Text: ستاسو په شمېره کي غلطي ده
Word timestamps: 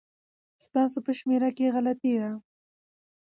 ستاسو 0.65 0.97
په 1.05 1.11
شمېره 1.17 1.49
کي 1.57 1.65
غلطي 1.75 2.13
ده 2.21 2.31